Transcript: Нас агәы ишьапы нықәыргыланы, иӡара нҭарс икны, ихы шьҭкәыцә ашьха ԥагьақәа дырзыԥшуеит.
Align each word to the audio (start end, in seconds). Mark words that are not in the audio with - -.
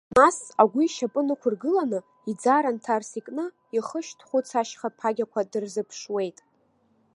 Нас 0.17 0.37
агәы 0.61 0.81
ишьапы 0.85 1.21
нықәыргыланы, 1.27 1.99
иӡара 2.31 2.69
нҭарс 2.75 3.11
икны, 3.19 3.45
ихы 3.77 3.99
шьҭкәыцә 4.05 4.55
ашьха 4.61 4.89
ԥагьақәа 4.97 5.41
дырзыԥшуеит. 5.51 6.37